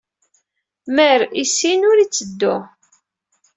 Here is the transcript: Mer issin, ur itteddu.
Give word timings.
Mer 0.95 1.21
issin, 1.43 1.81
ur 1.91 1.97
itteddu. 2.05 2.55